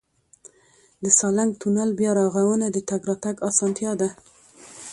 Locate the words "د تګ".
2.71-3.01